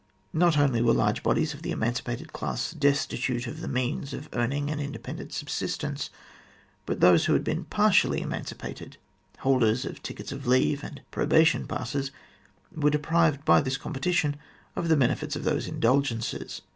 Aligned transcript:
Not 0.33 0.57
only 0.57 0.81
were 0.81 0.95
large 0.95 1.21
bodies 1.21 1.53
of 1.53 1.61
the 1.61 1.69
emancipated 1.69 2.33
class 2.33 2.71
destitute 2.71 3.45
of 3.45 3.61
the 3.61 3.67
means 3.67 4.13
of 4.15 4.29
earning 4.33 4.71
an 4.71 4.79
independent 4.79 5.31
subsistence, 5.31 6.09
but 6.87 7.01
those 7.01 7.25
who 7.25 7.33
had 7.33 7.43
been 7.43 7.65
partially 7.65 8.19
emancipated 8.23 8.97
holders 9.41 9.85
of 9.85 10.01
tickets 10.01 10.31
of 10.31 10.47
leave 10.47 10.83
and 10.83 11.03
probation 11.11 11.67
passes 11.67 12.09
were 12.75 12.89
deprived, 12.89 13.45
by 13.45 13.61
this 13.61 13.77
competition, 13.77 14.37
of 14.75 14.87
the 14.87 14.97
benefits 14.97 15.35
of 15.35 15.43
those 15.43 15.67
indulgences. 15.67 16.61